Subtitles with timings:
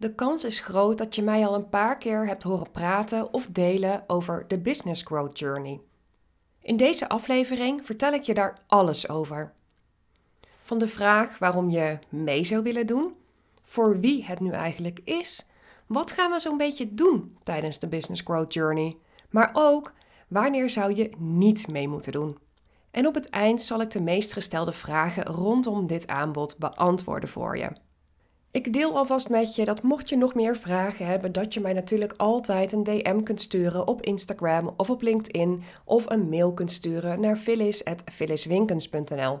[0.00, 3.46] De kans is groot dat je mij al een paar keer hebt horen praten of
[3.46, 5.80] delen over de Business Growth Journey.
[6.62, 9.52] In deze aflevering vertel ik je daar alles over.
[10.62, 13.14] Van de vraag waarom je mee zou willen doen,
[13.62, 15.46] voor wie het nu eigenlijk is,
[15.86, 18.96] wat gaan we zo'n beetje doen tijdens de Business Growth Journey,
[19.30, 19.92] maar ook
[20.28, 22.38] wanneer zou je niet mee moeten doen.
[22.90, 27.58] En op het eind zal ik de meest gestelde vragen rondom dit aanbod beantwoorden voor
[27.58, 27.86] je.
[28.50, 31.72] Ik deel alvast met je dat mocht je nog meer vragen hebben, dat je mij
[31.72, 36.70] natuurlijk altijd een DM kunt sturen op Instagram of op LinkedIn of een mail kunt
[36.70, 39.38] sturen naar phyllis.phylliswinkens.nl.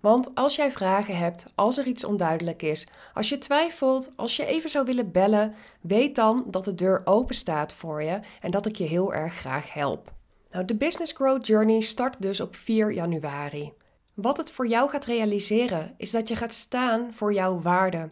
[0.00, 4.46] Want als jij vragen hebt, als er iets onduidelijk is, als je twijfelt, als je
[4.46, 8.66] even zou willen bellen, weet dan dat de deur open staat voor je en dat
[8.66, 10.12] ik je heel erg graag help.
[10.50, 13.72] Nou, de Business Growth Journey start dus op 4 januari.
[14.14, 18.08] Wat het voor jou gaat realiseren is dat je gaat staan voor jouw waarde,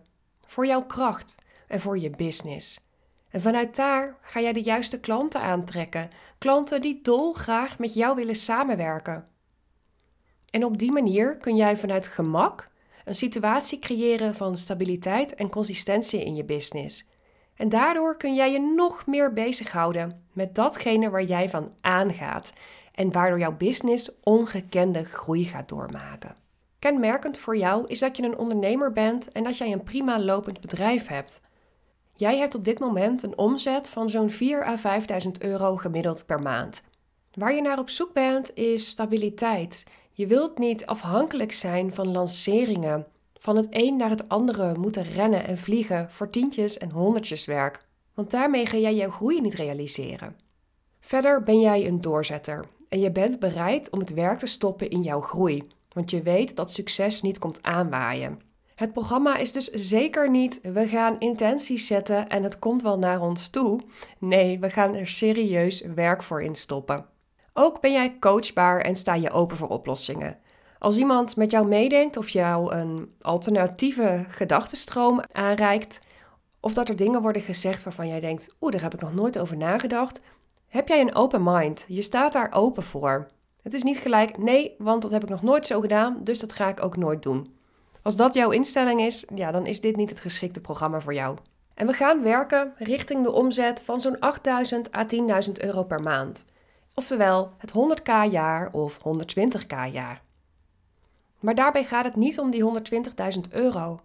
[0.55, 1.35] voor jouw kracht
[1.69, 2.81] en voor je business.
[3.31, 8.35] En vanuit daar ga jij de juiste klanten aantrekken, klanten die dolgraag met jou willen
[8.35, 9.29] samenwerken.
[10.51, 12.71] En op die manier kun jij vanuit gemak
[13.05, 17.09] een situatie creëren van stabiliteit en consistentie in je business.
[17.57, 22.53] En daardoor kun jij je nog meer bezighouden met datgene waar jij van aangaat
[22.93, 26.44] en waardoor jouw business ongekende groei gaat doormaken.
[26.85, 30.61] Kenmerkend voor jou is dat je een ondernemer bent en dat jij een prima lopend
[30.61, 31.41] bedrijf hebt.
[32.17, 34.77] Jij hebt op dit moment een omzet van zo'n 4 à
[35.25, 36.83] 5.000 euro gemiddeld per maand.
[37.33, 39.85] Waar je naar op zoek bent is stabiliteit.
[40.13, 45.47] Je wilt niet afhankelijk zijn van lanceringen, van het een naar het andere moeten rennen
[45.47, 50.37] en vliegen voor tientjes en honderdjes werk, want daarmee ga jij jouw groei niet realiseren.
[51.01, 55.03] Verder ben jij een doorzetter en je bent bereid om het werk te stoppen in
[55.03, 55.63] jouw groei,
[55.95, 58.41] want je weet dat succes niet komt aanwaaien.
[58.75, 63.21] Het programma is dus zeker niet we gaan intenties zetten en het komt wel naar
[63.21, 63.81] ons toe.
[64.19, 67.07] Nee, we gaan er serieus werk voor instoppen.
[67.53, 70.39] Ook ben jij coachbaar en sta je open voor oplossingen.
[70.79, 76.01] Als iemand met jou meedenkt of jou een alternatieve gedachtenstroom aanreikt,
[76.61, 79.39] of dat er dingen worden gezegd waarvan jij denkt: oeh, daar heb ik nog nooit
[79.39, 80.21] over nagedacht,
[80.69, 81.85] heb jij een open mind.
[81.89, 83.29] Je staat daar open voor.
[83.65, 86.53] Het is niet gelijk nee, want dat heb ik nog nooit zo gedaan, dus dat
[86.53, 87.55] ga ik ook nooit doen.
[88.03, 91.39] Als dat jouw instelling is, ja, dan is dit niet het geschikte programma voor jou.
[91.75, 95.05] En we gaan werken richting de omzet van zo'n 8000 à
[95.47, 96.45] 10.000 euro per maand.
[96.95, 100.23] Oftewel het 100k jaar of 120k jaar.
[101.41, 102.65] Maar daarbij gaat het niet om die
[103.35, 104.01] 120.000 euro.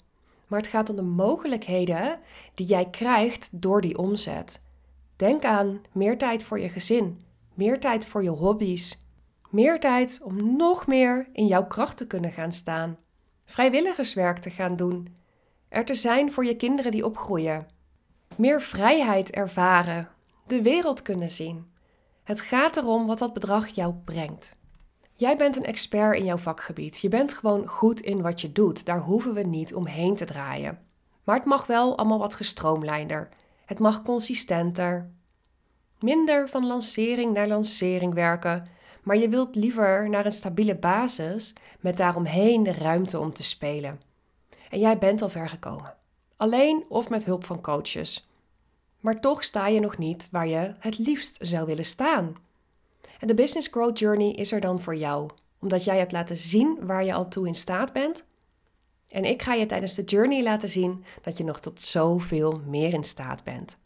[0.47, 2.19] Maar het gaat om de mogelijkheden
[2.53, 4.61] die jij krijgt door die omzet.
[5.15, 7.21] Denk aan meer tijd voor je gezin,
[7.53, 8.97] meer tijd voor je hobby's,
[9.49, 12.97] meer tijd om nog meer in jouw kracht te kunnen gaan staan,
[13.45, 15.15] vrijwilligerswerk te gaan doen,
[15.69, 17.67] er te zijn voor je kinderen die opgroeien,
[18.35, 20.09] meer vrijheid ervaren,
[20.47, 21.71] de wereld kunnen zien.
[22.23, 24.57] Het gaat erom wat dat bedrag jou brengt.
[25.15, 26.99] Jij bent een expert in jouw vakgebied.
[26.99, 28.85] Je bent gewoon goed in wat je doet.
[28.85, 30.79] Daar hoeven we niet omheen te draaien.
[31.23, 33.29] Maar het mag wel allemaal wat gestroomlijnder.
[33.65, 35.11] Het mag consistenter.
[35.99, 38.67] Minder van lancering naar lancering werken.
[39.03, 44.01] Maar je wilt liever naar een stabiele basis met daaromheen de ruimte om te spelen.
[44.69, 45.95] En jij bent al ver gekomen.
[46.37, 48.29] Alleen of met hulp van coaches.
[48.99, 52.35] Maar toch sta je nog niet waar je het liefst zou willen staan.
[53.19, 55.29] En de Business Growth Journey is er dan voor jou,
[55.59, 58.23] omdat jij hebt laten zien waar je al toe in staat bent.
[59.09, 62.93] En ik ga je tijdens de journey laten zien dat je nog tot zoveel meer
[62.93, 63.77] in staat bent.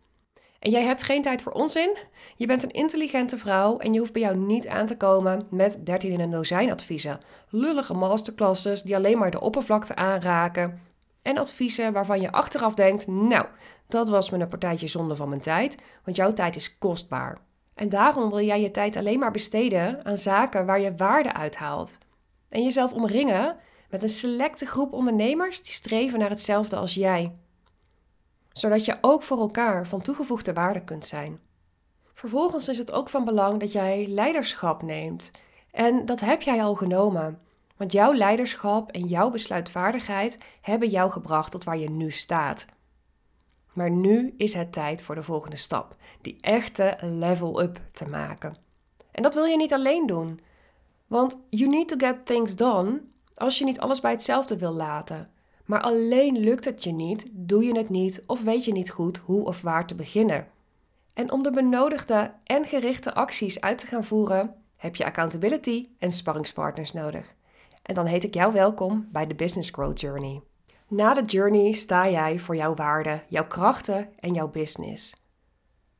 [0.63, 1.97] En jij hebt geen tijd voor onzin.
[2.35, 5.85] Je bent een intelligente vrouw en je hoeft bij jou niet aan te komen met
[5.85, 7.17] 13 in een dozijn adviezen.
[7.49, 10.81] Lullige masterclasses die alleen maar de oppervlakte aanraken.
[11.21, 13.45] En adviezen waarvan je achteraf denkt: Nou,
[13.87, 17.37] dat was me een partijtje zonde van mijn tijd, want jouw tijd is kostbaar.
[17.75, 21.97] En daarom wil jij je tijd alleen maar besteden aan zaken waar je waarde uithaalt.
[22.49, 23.55] En jezelf omringen
[23.89, 27.35] met een selecte groep ondernemers die streven naar hetzelfde als jij.
[28.53, 31.39] Zodat je ook voor elkaar van toegevoegde waarde kunt zijn.
[32.13, 35.31] Vervolgens is het ook van belang dat jij leiderschap neemt.
[35.71, 37.39] En dat heb jij al genomen.
[37.77, 42.65] Want jouw leiderschap en jouw besluitvaardigheid hebben jou gebracht tot waar je nu staat.
[43.73, 48.55] Maar nu is het tijd voor de volgende stap, die echte level up te maken.
[49.11, 50.39] En dat wil je niet alleen doen.
[51.07, 53.01] Want you need to get things done
[53.35, 55.32] als je niet alles bij hetzelfde wil laten.
[55.65, 59.17] Maar alleen lukt het je niet, doe je het niet of weet je niet goed
[59.17, 60.47] hoe of waar te beginnen.
[61.13, 66.11] En om de benodigde en gerichte acties uit te gaan voeren, heb je accountability en
[66.11, 67.33] sparringspartners nodig.
[67.81, 70.41] En dan heet ik jou welkom bij de Business Growth Journey.
[70.87, 75.15] Na de journey sta jij voor jouw waarden, jouw krachten en jouw business.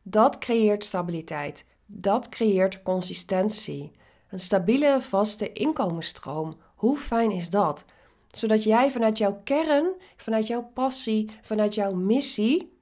[0.02, 1.66] Dat creëert stabiliteit.
[1.86, 3.92] Dat creëert consistentie.
[4.30, 6.58] Een stabiele, vaste inkomensstroom.
[6.76, 7.86] Hoe fijn is dat?
[8.36, 12.78] Zodat jij vanuit jouw kern, vanuit jouw passie, vanuit jouw missie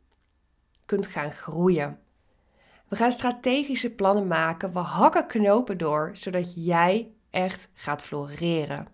[0.85, 1.99] kunt gaan groeien.
[2.87, 4.73] We gaan strategische plannen maken.
[4.73, 8.87] We hakken knopen door, zodat jij echt gaat floreren.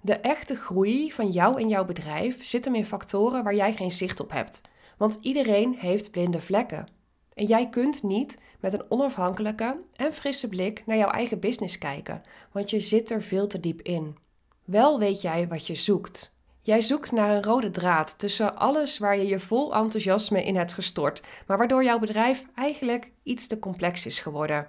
[0.00, 3.92] De echte groei van jou en jouw bedrijf zit hem in factoren waar jij geen
[3.92, 4.60] zicht op hebt.
[4.96, 6.88] Want iedereen heeft blinde vlekken.
[7.34, 12.22] En jij kunt niet met een onafhankelijke en frisse blik naar jouw eigen business kijken,
[12.52, 14.16] want je zit er veel te diep in.
[14.64, 16.32] Wel weet jij wat je zoekt.
[16.60, 20.74] Jij zoekt naar een rode draad tussen alles waar je je vol enthousiasme in hebt
[20.74, 24.68] gestort, maar waardoor jouw bedrijf eigenlijk iets te complex is geworden.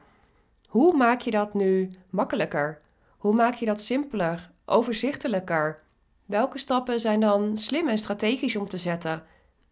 [0.67, 2.81] Hoe maak je dat nu makkelijker?
[3.17, 5.83] Hoe maak je dat simpeler, overzichtelijker?
[6.25, 9.23] Welke stappen zijn dan slim en strategisch om te zetten?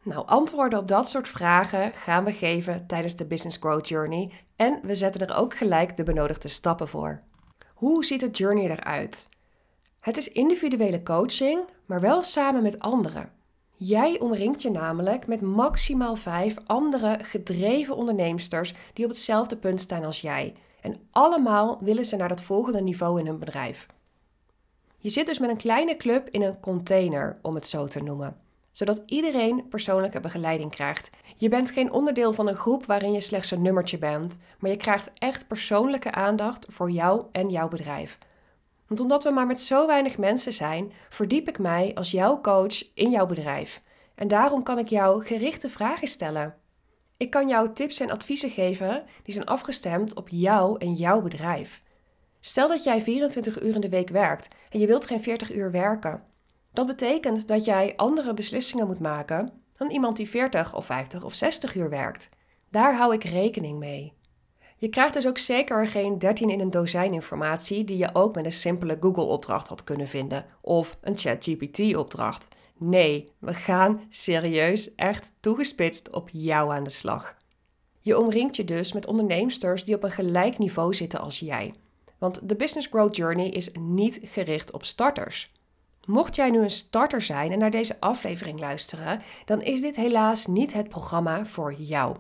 [0.03, 4.79] Nou, antwoorden op dat soort vragen gaan we geven tijdens de Business Growth Journey en
[4.83, 7.21] we zetten er ook gelijk de benodigde stappen voor.
[7.73, 9.27] Hoe ziet het journey eruit?
[10.03, 13.31] Het is individuele coaching, maar wel samen met anderen.
[13.75, 20.05] Jij omringt je namelijk met maximaal vijf andere gedreven onderneemsters die op hetzelfde punt staan
[20.05, 20.55] als jij.
[20.81, 23.88] En allemaal willen ze naar dat volgende niveau in hun bedrijf.
[24.97, 28.38] Je zit dus met een kleine club in een container, om het zo te noemen
[28.73, 31.09] zodat iedereen persoonlijke begeleiding krijgt.
[31.38, 34.77] Je bent geen onderdeel van een groep waarin je slechts een nummertje bent, maar je
[34.77, 38.17] krijgt echt persoonlijke aandacht voor jou en jouw bedrijf.
[38.94, 42.94] Want omdat we maar met zo weinig mensen zijn, verdiep ik mij als jouw coach
[42.94, 43.81] in jouw bedrijf.
[44.16, 46.56] En daarom kan ik jou gerichte vragen stellen.
[47.18, 51.84] Ik kan jou tips en adviezen geven die zijn afgestemd op jou en jouw bedrijf.
[52.40, 55.72] Stel dat jij 24 uur in de week werkt en je wilt geen 40 uur
[55.72, 56.24] werken.
[56.74, 61.34] Dat betekent dat jij andere beslissingen moet maken dan iemand die 40 of 50 of
[61.34, 62.30] 60 uur werkt.
[62.69, 64.13] Daar hou ik rekening mee.
[64.83, 68.45] Je krijgt dus ook zeker geen 13 in een dozijn informatie die je ook met
[68.45, 72.47] een simpele Google-opdracht had kunnen vinden of een ChatGPT-opdracht.
[72.77, 77.38] Nee, we gaan serieus echt toegespitst op jou aan de slag.
[78.00, 81.74] Je omringt je dus met onderneemsters die op een gelijk niveau zitten als jij.
[82.18, 85.51] Want de Business Growth Journey is niet gericht op starters.
[86.06, 90.45] Mocht jij nu een starter zijn en naar deze aflevering luisteren, dan is dit helaas
[90.45, 92.15] niet het programma voor jou.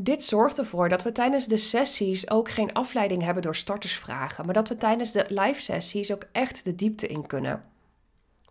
[0.00, 4.54] Dit zorgt ervoor dat we tijdens de sessies ook geen afleiding hebben door startersvragen, maar
[4.54, 7.64] dat we tijdens de live sessies ook echt de diepte in kunnen.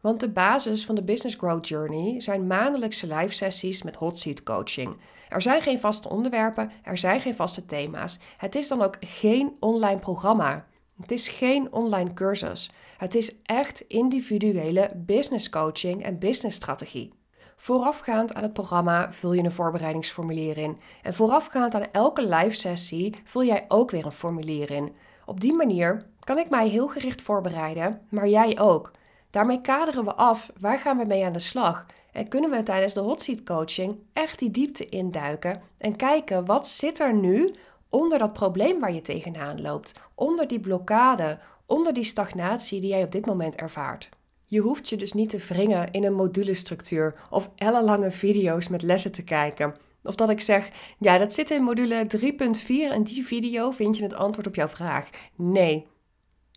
[0.01, 4.43] Want de basis van de Business Growth Journey zijn maandelijkse live sessies met hot seat
[4.43, 4.97] coaching.
[5.29, 8.19] Er zijn geen vaste onderwerpen, er zijn geen vaste thema's.
[8.37, 10.65] Het is dan ook geen online programma.
[11.01, 12.71] Het is geen online cursus.
[12.97, 17.16] Het is echt individuele business coaching en business strategie.
[17.59, 20.77] Voorafgaand aan het programma vul je een voorbereidingsformulier in.
[21.01, 24.95] En voorafgaand aan elke live sessie vul jij ook weer een formulier in.
[25.25, 28.91] Op die manier kan ik mij heel gericht voorbereiden, maar jij ook.
[29.29, 32.93] Daarmee kaderen we af waar gaan we mee aan de slag en kunnen we tijdens
[32.93, 37.55] de hot seat coaching echt die diepte induiken en kijken wat zit er nu
[37.89, 43.03] onder dat probleem waar je tegenaan loopt, onder die blokkade, onder die stagnatie die jij
[43.03, 44.09] op dit moment ervaart.
[44.49, 49.11] Je hoeft je dus niet te wringen in een modulestructuur of ellenlange video's met lessen
[49.11, 49.75] te kijken.
[50.03, 54.03] Of dat ik zeg, ja, dat zit in module 3.4 en die video vind je
[54.03, 55.09] het antwoord op jouw vraag.
[55.35, 55.87] Nee.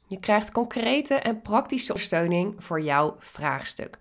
[0.07, 3.99] Je krijgt concrete en praktische ondersteuning voor jouw vraagstuk.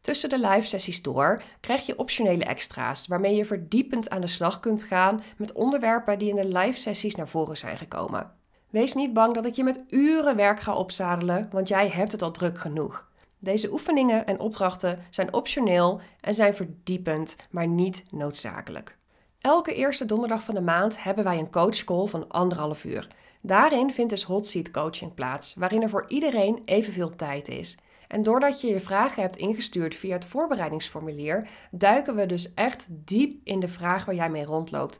[0.00, 4.60] Tussen de live sessies door krijg je optionele extra's waarmee je verdiepend aan de slag
[4.60, 8.41] kunt gaan met onderwerpen die in de live sessies naar voren zijn gekomen.
[8.72, 12.22] Wees niet bang dat ik je met uren werk ga opzadelen, want jij hebt het
[12.22, 13.08] al druk genoeg.
[13.38, 18.96] Deze oefeningen en opdrachten zijn optioneel en zijn verdiepend, maar niet noodzakelijk.
[19.40, 23.08] Elke eerste donderdag van de maand hebben wij een coachcall van anderhalf uur.
[23.40, 27.76] Daarin vindt dus hot seat coaching plaats, waarin er voor iedereen evenveel tijd is.
[28.08, 33.40] En doordat je je vragen hebt ingestuurd via het voorbereidingsformulier, duiken we dus echt diep
[33.44, 34.98] in de vraag waar jij mee rondloopt.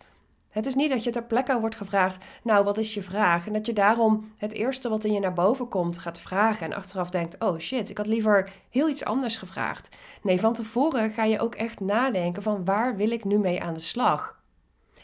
[0.52, 3.47] Het is niet dat je ter plekke wordt gevraagd, nou wat is je vraag?
[3.47, 6.76] En dat je daarom het eerste wat in je naar boven komt gaat vragen en
[6.76, 9.88] achteraf denkt, oh shit, ik had liever heel iets anders gevraagd.
[10.23, 13.75] Nee, van tevoren ga je ook echt nadenken van waar wil ik nu mee aan
[13.75, 14.40] de slag?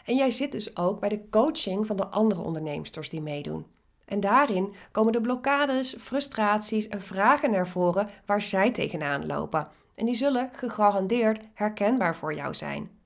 [0.05, 3.67] En jij zit dus ook bij de coaching van de andere onderneemsters die meedoen.
[4.05, 9.69] En daarin komen de blokkades, frustraties en vragen naar voren waar zij tegenaan lopen.
[9.95, 12.98] En die zullen gegarandeerd herkenbaar voor jou zijn.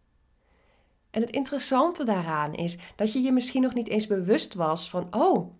[1.12, 5.06] En het interessante daaraan is dat je je misschien nog niet eens bewust was van:
[5.14, 5.54] oh,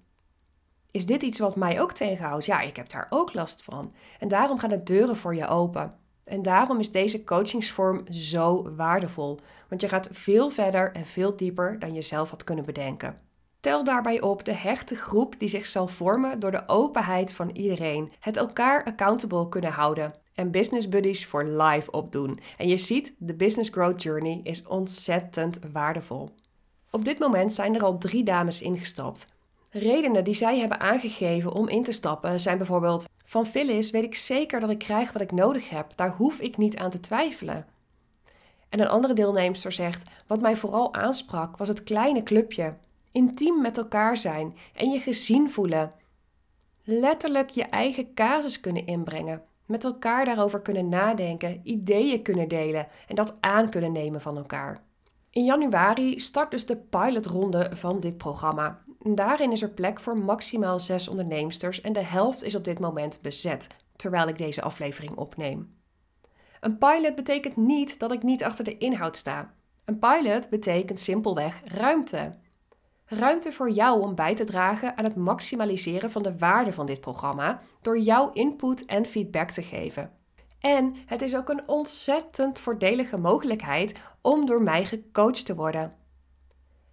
[0.90, 2.44] is dit iets wat mij ook tegenhoudt?
[2.44, 3.94] Ja, ik heb daar ook last van.
[4.18, 5.98] En daarom gaan de deuren voor je open.
[6.24, 11.78] En daarom is deze coachingsvorm zo waardevol, want je gaat veel verder en veel dieper
[11.78, 13.16] dan je zelf had kunnen bedenken.
[13.60, 18.12] Tel daarbij op de hechte groep die zich zal vormen door de openheid van iedereen,
[18.20, 22.40] het elkaar accountable kunnen houden en business buddies voor life opdoen.
[22.56, 26.30] En je ziet, de Business Growth Journey is ontzettend waardevol.
[26.90, 29.26] Op dit moment zijn er al drie dames ingestapt.
[29.70, 34.14] Redenen die zij hebben aangegeven om in te stappen zijn bijvoorbeeld: van Phyllis weet ik
[34.14, 37.66] zeker dat ik krijg wat ik nodig heb, daar hoef ik niet aan te twijfelen.
[38.68, 42.76] En een andere deelnemster zegt: Wat mij vooral aansprak was het kleine clubje.
[43.12, 45.92] Intiem met elkaar zijn en je gezien voelen.
[46.84, 53.14] Letterlijk je eigen casus kunnen inbrengen, met elkaar daarover kunnen nadenken, ideeën kunnen delen en
[53.14, 54.82] dat aan kunnen nemen van elkaar.
[55.30, 58.82] In januari start dus de pilotronde van dit programma.
[58.98, 63.18] Daarin is er plek voor maximaal zes onderneemsters en de helft is op dit moment
[63.22, 65.74] bezet, terwijl ik deze aflevering opneem.
[66.60, 69.54] Een pilot betekent niet dat ik niet achter de inhoud sta.
[69.84, 72.32] Een pilot betekent simpelweg ruimte.
[73.18, 77.00] Ruimte voor jou om bij te dragen aan het maximaliseren van de waarde van dit
[77.00, 80.10] programma door jouw input en feedback te geven.
[80.60, 85.92] En het is ook een ontzettend voordelige mogelijkheid om door mij gecoacht te worden.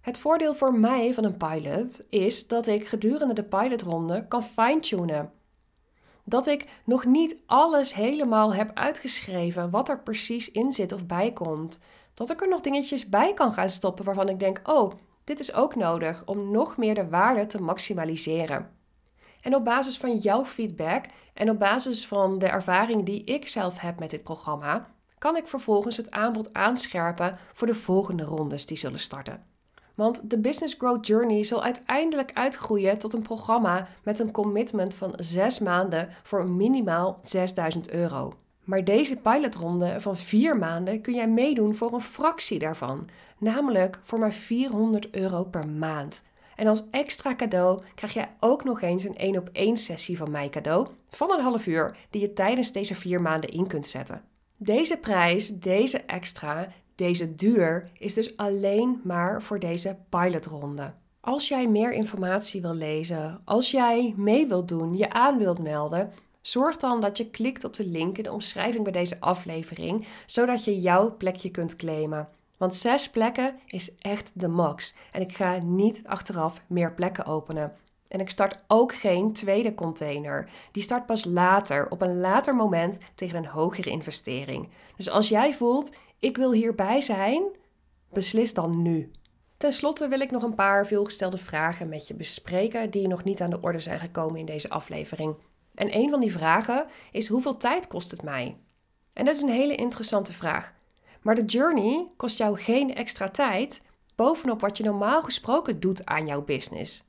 [0.00, 5.32] Het voordeel voor mij van een pilot is dat ik gedurende de pilotronde kan fine-tunen.
[6.24, 11.32] Dat ik nog niet alles helemaal heb uitgeschreven wat er precies in zit of bij
[11.32, 11.80] komt.
[12.14, 14.92] Dat ik er nog dingetjes bij kan gaan stoppen waarvan ik denk: oh,
[15.30, 18.70] dit is ook nodig om nog meer de waarde te maximaliseren.
[19.40, 23.78] En op basis van jouw feedback en op basis van de ervaring die ik zelf
[23.78, 28.76] heb met dit programma, kan ik vervolgens het aanbod aanscherpen voor de volgende rondes die
[28.76, 29.44] zullen starten.
[29.94, 35.12] Want de Business Growth Journey zal uiteindelijk uitgroeien tot een programma met een commitment van
[35.16, 38.34] 6 maanden voor minimaal 6000 euro.
[38.64, 44.18] Maar deze pilotronde van 4 maanden kun jij meedoen voor een fractie daarvan, namelijk voor
[44.18, 46.22] maar 400 euro per maand.
[46.56, 50.30] En als extra cadeau krijg jij ook nog eens een 1 op 1 sessie van
[50.30, 54.22] mij cadeau van een half uur die je tijdens deze 4 maanden in kunt zetten.
[54.56, 60.92] Deze prijs, deze extra, deze duur is dus alleen maar voor deze pilotronde.
[61.20, 66.12] Als jij meer informatie wil lezen, als jij mee wilt doen, je aan wilt melden,
[66.40, 70.64] zorg dan dat je klikt op de link in de omschrijving bij deze aflevering, zodat
[70.64, 72.28] je jouw plekje kunt claimen.
[72.56, 74.94] Want zes plekken is echt de max.
[75.12, 77.72] En ik ga niet achteraf meer plekken openen.
[78.08, 80.50] En ik start ook geen tweede container.
[80.72, 84.68] Die start pas later, op een later moment tegen een hogere investering.
[84.96, 87.42] Dus als jij voelt, ik wil hierbij zijn,
[88.12, 89.10] beslis dan nu.
[89.56, 93.40] Ten slotte wil ik nog een paar veelgestelde vragen met je bespreken die nog niet
[93.40, 95.34] aan de orde zijn gekomen in deze aflevering.
[95.80, 98.56] En een van die vragen is hoeveel tijd kost het mij?
[99.12, 100.74] En dat is een hele interessante vraag.
[101.22, 103.82] Maar de journey kost jou geen extra tijd
[104.14, 107.04] bovenop wat je normaal gesproken doet aan jouw business.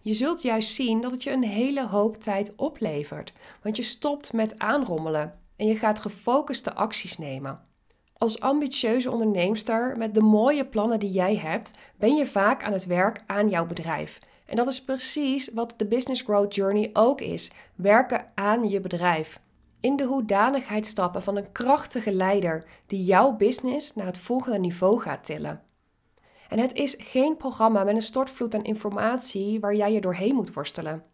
[0.00, 3.32] Je zult juist zien dat het je een hele hoop tijd oplevert,
[3.62, 7.60] want je stopt met aanrommelen en je gaat gefocuste acties nemen.
[8.16, 12.86] Als ambitieuze onderneemster met de mooie plannen die jij hebt, ben je vaak aan het
[12.86, 14.20] werk aan jouw bedrijf.
[14.46, 19.40] En dat is precies wat de Business Growth Journey ook is: werken aan je bedrijf.
[19.80, 25.00] In de hoedanigheid stappen van een krachtige leider die jouw business naar het volgende niveau
[25.00, 25.62] gaat tillen.
[26.48, 30.54] En het is geen programma met een stortvloed aan informatie waar jij je doorheen moet
[30.54, 31.04] worstelen.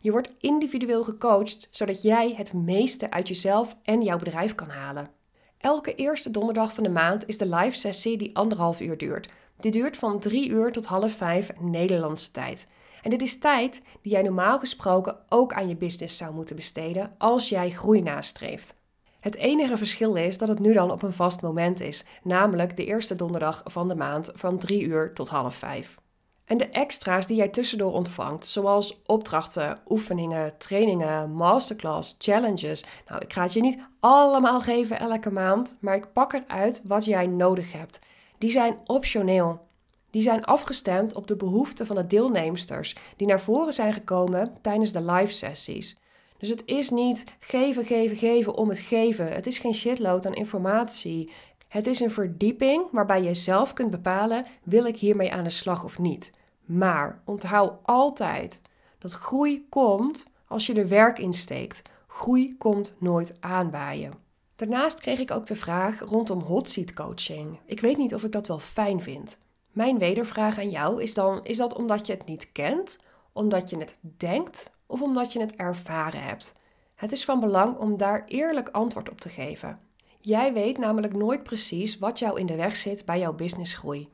[0.00, 5.10] Je wordt individueel gecoacht zodat jij het meeste uit jezelf en jouw bedrijf kan halen.
[5.58, 9.28] Elke eerste donderdag van de maand is de live sessie die anderhalf uur duurt.
[9.60, 12.66] Die duurt van drie uur tot half vijf Nederlandse tijd.
[13.02, 17.14] En dit is tijd die jij normaal gesproken ook aan je business zou moeten besteden
[17.18, 18.78] als jij groei nastreeft.
[19.20, 22.84] Het enige verschil is dat het nu dan op een vast moment is, namelijk de
[22.84, 25.98] eerste donderdag van de maand van 3 uur tot half 5.
[26.44, 32.84] En de extra's die jij tussendoor ontvangt, zoals opdrachten, oefeningen, trainingen, masterclass, challenges.
[33.08, 37.04] Nou, ik ga het je niet allemaal geven elke maand, maar ik pak eruit wat
[37.04, 37.98] jij nodig hebt.
[38.40, 39.60] Die zijn optioneel.
[40.10, 44.92] Die zijn afgestemd op de behoeften van de deelnemsters die naar voren zijn gekomen tijdens
[44.92, 45.96] de live sessies.
[46.38, 49.32] Dus het is niet geven, geven, geven om het geven.
[49.32, 51.30] Het is geen shitload aan informatie.
[51.68, 55.84] Het is een verdieping waarbij je zelf kunt bepalen: wil ik hiermee aan de slag
[55.84, 56.32] of niet?
[56.64, 58.62] Maar onthoud altijd
[58.98, 61.82] dat groei komt als je er werk in steekt.
[62.06, 64.29] Groei komt nooit aanwaaien.
[64.60, 67.58] Daarnaast kreeg ik ook de vraag rondom hot seat coaching.
[67.64, 69.38] Ik weet niet of ik dat wel fijn vind.
[69.70, 72.98] Mijn wedervraag aan jou is dan: is dat omdat je het niet kent,
[73.32, 76.54] omdat je het denkt of omdat je het ervaren hebt?
[76.94, 79.78] Het is van belang om daar eerlijk antwoord op te geven.
[80.20, 84.08] Jij weet namelijk nooit precies wat jou in de weg zit bij jouw businessgroei.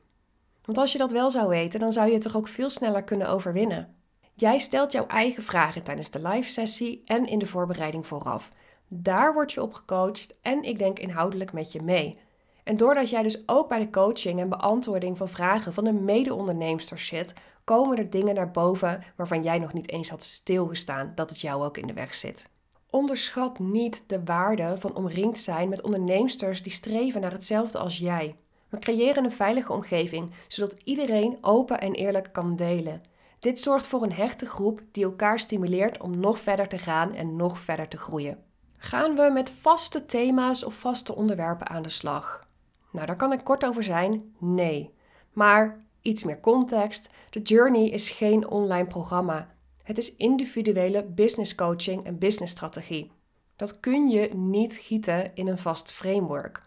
[0.65, 3.03] Want als je dat wel zou weten, dan zou je het toch ook veel sneller
[3.03, 3.95] kunnen overwinnen.
[4.33, 8.51] Jij stelt jouw eigen vragen tijdens de live sessie en in de voorbereiding vooraf.
[8.87, 12.19] Daar word je op gecoacht en ik denk inhoudelijk met je mee.
[12.63, 17.07] En doordat jij dus ook bij de coaching en beantwoording van vragen van de mede-onderneemsters
[17.07, 21.41] zit, komen er dingen naar boven waarvan jij nog niet eens had stilgestaan dat het
[21.41, 22.49] jou ook in de weg zit.
[22.89, 28.35] Onderschat niet de waarde van omringd zijn met onderneemsters die streven naar hetzelfde als jij.
[28.69, 33.01] We creëren een veilige omgeving zodat iedereen open en eerlijk kan delen.
[33.39, 37.35] Dit zorgt voor een hechte groep die elkaar stimuleert om nog verder te gaan en
[37.35, 38.45] nog verder te groeien.
[38.77, 42.47] Gaan we met vaste thema's of vaste onderwerpen aan de slag?
[42.91, 44.35] Nou, daar kan ik kort over zijn.
[44.39, 44.93] Nee.
[45.33, 47.09] Maar iets meer context.
[47.29, 49.55] De Journey is geen online programma.
[49.83, 53.11] Het is individuele business coaching en business strategie.
[53.55, 56.61] Dat kun je niet gieten in een vast framework.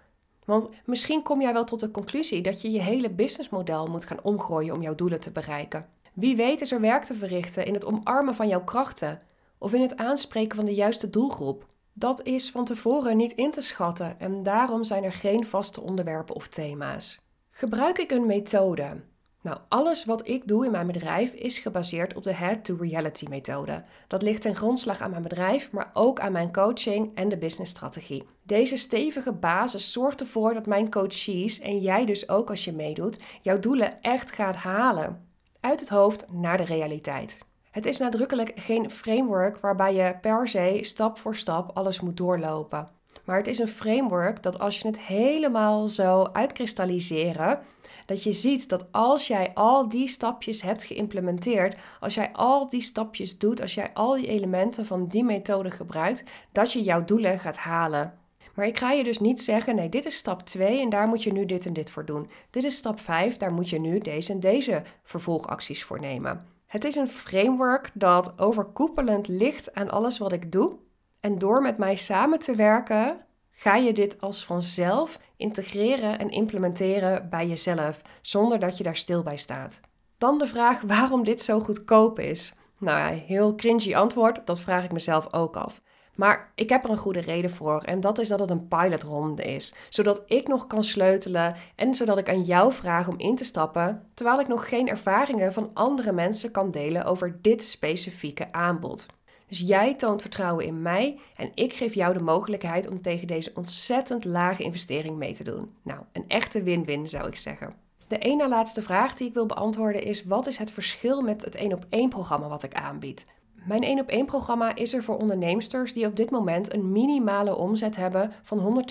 [0.45, 4.23] Want misschien kom jij wel tot de conclusie dat je je hele businessmodel moet gaan
[4.23, 5.87] omgooien om jouw doelen te bereiken.
[6.13, 9.23] Wie weet is er werk te verrichten in het omarmen van jouw krachten
[9.59, 11.67] of in het aanspreken van de juiste doelgroep.
[12.01, 16.35] Dat is van tevoren niet in te schatten en daarom zijn er geen vaste onderwerpen
[16.35, 17.19] of thema's.
[17.51, 19.01] Gebruik ik een methode?
[19.43, 23.85] Nou, alles wat ik doe in mijn bedrijf is gebaseerd op de Head-to-Reality methode.
[24.07, 28.27] Dat ligt ten grondslag aan mijn bedrijf, maar ook aan mijn coaching en de businessstrategie.
[28.43, 33.19] Deze stevige basis zorgt ervoor dat mijn coaches en jij dus ook als je meedoet,
[33.43, 35.29] jouw doelen echt gaat halen.
[35.61, 37.39] Uit het hoofd naar de realiteit.
[37.71, 42.89] Het is nadrukkelijk geen framework waarbij je per se stap voor stap alles moet doorlopen.
[43.25, 47.61] Maar het is een framework dat als je het helemaal zo uitkristalliseren,
[48.07, 52.81] dat je ziet dat als jij al die stapjes hebt geïmplementeerd, als jij al die
[52.81, 57.39] stapjes doet, als jij al die elementen van die methode gebruikt, dat je jouw doelen
[57.39, 58.19] gaat halen.
[58.55, 61.23] Maar ik ga je dus niet zeggen, nee, dit is stap 2 en daar moet
[61.23, 62.31] je nu dit en dit voor doen.
[62.51, 66.60] Dit is stap 5, daar moet je nu deze en deze vervolgacties voor nemen.
[66.71, 70.77] Het is een framework dat overkoepelend ligt aan alles wat ik doe.
[71.21, 73.17] En door met mij samen te werken,
[73.51, 79.23] ga je dit als vanzelf integreren en implementeren bij jezelf, zonder dat je daar stil
[79.23, 79.81] bij staat.
[80.19, 82.55] Dan de vraag waarom dit zo goedkoop is.
[82.79, 85.81] Nou ja, heel cringy antwoord, dat vraag ik mezelf ook af.
[86.21, 89.43] Maar ik heb er een goede reden voor en dat is dat het een pilotronde
[89.43, 93.45] is, zodat ik nog kan sleutelen en zodat ik aan jou vraag om in te
[93.45, 99.07] stappen, terwijl ik nog geen ervaringen van andere mensen kan delen over dit specifieke aanbod.
[99.47, 103.51] Dus jij toont vertrouwen in mij en ik geef jou de mogelijkheid om tegen deze
[103.55, 105.75] ontzettend lage investering mee te doen.
[105.83, 107.75] Nou, een echte win-win zou ik zeggen.
[108.09, 111.45] De ene na laatste vraag die ik wil beantwoorden is: wat is het verschil met
[111.45, 113.27] het 1 op 1 programma wat ik aanbied?
[113.65, 117.57] Mijn 1 op 1 programma is er voor onderneemsters die op dit moment een minimale
[117.57, 118.85] omzet hebben van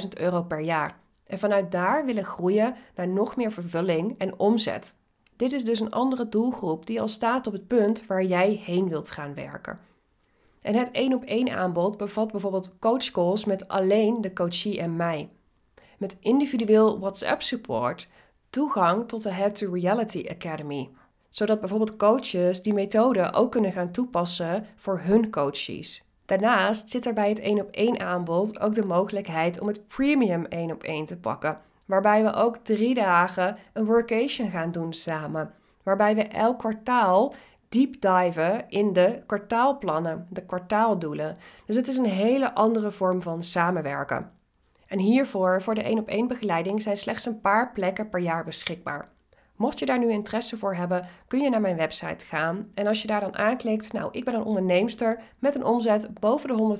[0.00, 1.00] 120.000 euro per jaar.
[1.26, 4.96] En vanuit daar willen groeien naar nog meer vervulling en omzet.
[5.36, 8.88] Dit is dus een andere doelgroep die al staat op het punt waar jij heen
[8.88, 9.78] wilt gaan werken.
[10.60, 15.30] En het 1 op 1 aanbod bevat bijvoorbeeld coachcalls met alleen de coachie en mij.
[15.98, 18.08] Met individueel WhatsApp support,
[18.50, 20.90] toegang tot de Head to Reality Academy
[21.32, 26.04] zodat bijvoorbeeld coaches die methode ook kunnen gaan toepassen voor hun coaches.
[26.24, 30.44] Daarnaast zit er bij het 1 op 1 aanbod ook de mogelijkheid om het premium
[30.44, 35.52] 1 op 1 te pakken, waarbij we ook drie dagen een workation gaan doen samen,
[35.82, 37.34] waarbij we elk kwartaal
[37.68, 41.36] deep diven in de kwartaalplannen, de kwartaaldoelen.
[41.66, 44.30] Dus het is een hele andere vorm van samenwerken.
[44.86, 48.44] En hiervoor, voor de 1 op 1 begeleiding, zijn slechts een paar plekken per jaar
[48.44, 49.08] beschikbaar.
[49.56, 52.70] Mocht je daar nu interesse voor hebben, kun je naar mijn website gaan.
[52.74, 56.48] En als je daar dan aanklikt, nou, ik ben een onderneemster met een omzet boven
[56.48, 56.76] de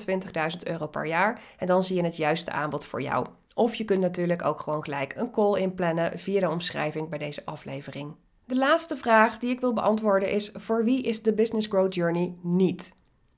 [0.57, 1.41] 120.000 euro per jaar.
[1.59, 3.27] En dan zie je het juiste aanbod voor jou.
[3.55, 7.45] Of je kunt natuurlijk ook gewoon gelijk een call inplannen via de omschrijving bij deze
[7.45, 8.15] aflevering.
[8.45, 12.35] De laatste vraag die ik wil beantwoorden is: voor wie is de Business Growth Journey
[12.43, 12.95] niet?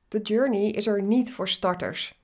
[0.09, 2.23] De journey is er niet voor starters.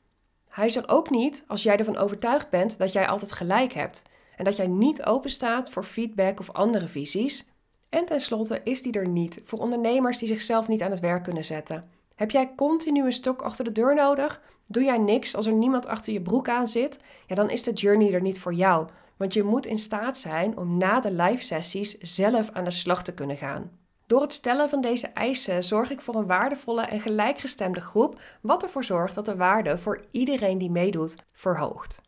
[0.48, 4.02] Hij is er ook niet als jij ervan overtuigd bent dat jij altijd gelijk hebt
[4.40, 7.48] en dat jij niet open staat voor feedback of andere visies.
[7.88, 11.44] En tenslotte is die er niet voor ondernemers die zichzelf niet aan het werk kunnen
[11.44, 11.90] zetten.
[12.14, 14.42] Heb jij continu een stok achter de deur nodig?
[14.66, 16.98] Doe jij niks als er niemand achter je broek aan zit?
[17.26, 18.88] Ja, dan is de journey er niet voor jou.
[19.16, 23.02] Want je moet in staat zijn om na de live sessies zelf aan de slag
[23.02, 23.70] te kunnen gaan.
[24.06, 28.62] Door het stellen van deze eisen zorg ik voor een waardevolle en gelijkgestemde groep, wat
[28.62, 32.00] ervoor zorgt dat de waarde voor iedereen die meedoet verhoogt.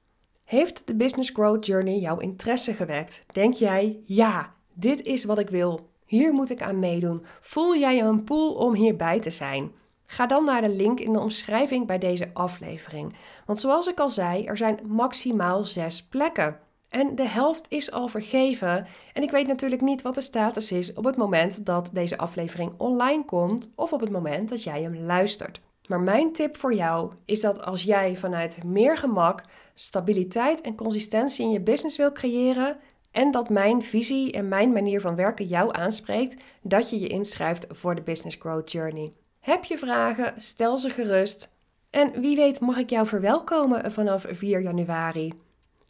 [0.52, 3.24] Heeft de Business Growth Journey jouw interesse gewekt?
[3.32, 5.88] Denk jij, ja, dit is wat ik wil.
[6.04, 7.24] Hier moet ik aan meedoen.
[7.40, 9.72] Voel jij een pool om hierbij te zijn?
[10.06, 13.14] Ga dan naar de link in de omschrijving bij deze aflevering.
[13.46, 16.58] Want zoals ik al zei, er zijn maximaal zes plekken.
[16.88, 18.86] En de helft is al vergeven.
[19.12, 22.74] En ik weet natuurlijk niet wat de status is op het moment dat deze aflevering
[22.76, 25.60] online komt of op het moment dat jij hem luistert.
[25.92, 31.44] Maar mijn tip voor jou is dat als jij vanuit meer gemak, stabiliteit en consistentie
[31.44, 32.76] in je business wil creëren
[33.10, 37.66] en dat mijn visie en mijn manier van werken jou aanspreekt, dat je je inschrijft
[37.68, 39.12] voor de Business Growth Journey.
[39.40, 40.32] Heb je vragen?
[40.36, 41.56] Stel ze gerust.
[41.90, 45.32] En wie weet mag ik jou verwelkomen vanaf 4 januari.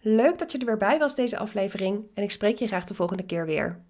[0.00, 2.94] Leuk dat je er weer bij was deze aflevering en ik spreek je graag de
[2.94, 3.80] volgende keer weer.